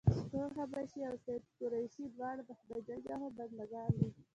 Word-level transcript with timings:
تور 0.31 0.49
حبشي 0.59 1.01
او 1.09 1.15
سید 1.23 1.43
قریشي 1.59 2.03
دواړه 2.15 2.41
د 2.45 2.51
خدای 2.59 2.79
ج 3.05 3.07
بنده 3.37 3.65
ګان 3.71 3.91
دي. 3.99 4.09